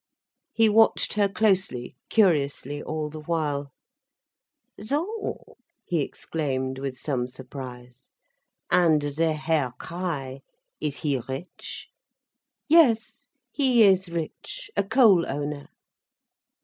He 0.51 0.67
watched 0.67 1.13
her 1.13 1.29
closely, 1.29 1.95
curiously 2.09 2.81
all 2.81 3.07
the 3.11 3.19
while. 3.21 3.71
"So!" 4.81 5.57
he 5.85 6.01
exclaimed, 6.01 6.79
with 6.79 6.97
some 6.97 7.27
surprise. 7.29 8.09
"And 8.71 9.03
the 9.03 9.33
Herr 9.33 9.73
Crich, 9.79 10.41
is 10.79 11.01
he 11.01 11.19
rich?" 11.19 11.89
"Yes, 12.67 13.27
he 13.51 13.83
is 13.83 14.09
rich, 14.09 14.71
a 14.75 14.83
coal 14.83 15.23
owner." 15.29 15.67